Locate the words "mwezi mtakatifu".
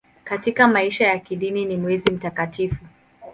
1.77-2.79